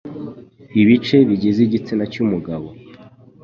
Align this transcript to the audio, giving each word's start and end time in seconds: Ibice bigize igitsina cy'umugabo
Ibice 0.81 1.17
bigize 1.29 1.59
igitsina 1.63 2.03
cy'umugabo 2.13 2.67